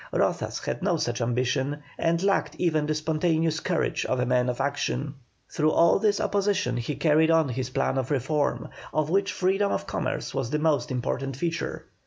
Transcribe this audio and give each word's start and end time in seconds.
Rozas 0.11 0.57
had 0.65 0.81
no 0.81 0.97
such 0.97 1.21
ambition 1.21 1.83
and 1.95 2.23
lacked 2.23 2.55
even 2.57 2.87
the 2.87 2.95
spontaneous 2.95 3.59
courage 3.59 4.03
of 4.07 4.17
the 4.17 4.25
man 4.25 4.49
of 4.49 4.59
action. 4.59 5.13
Through 5.47 5.69
all 5.73 5.99
this 5.99 6.19
opposition 6.19 6.77
he 6.77 6.95
carried 6.95 7.29
on 7.29 7.49
his 7.49 7.69
plan 7.69 7.99
of 7.99 8.09
reform, 8.09 8.69
of 8.91 9.11
which 9.11 9.31
freedom 9.31 9.71
of 9.71 9.85
commerce 9.85 10.33
was 10.33 10.49
the 10.49 10.57
most 10.57 10.89
important 10.89 11.37
feature. 11.37 11.85